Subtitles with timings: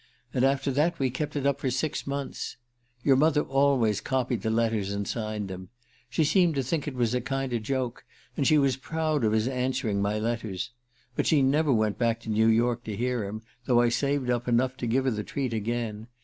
[0.33, 2.57] And after that we kept it up for six months.
[3.03, 5.69] Your mother always copied the letters and signed them.
[6.09, 8.03] She seemed to think it was a kinder joke,
[8.35, 10.71] and she was proud of his answering my letters.
[11.15, 14.47] But she never went back to New York to hear him, though I saved up
[14.47, 16.07] enough to give her the treat again.